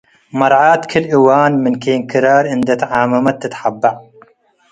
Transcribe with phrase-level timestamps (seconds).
[0.39, 3.95] "”መርዓት ክል-እዋን ምን ኬን ክራር እንዴ ተዓመመት ትትሐበዕ።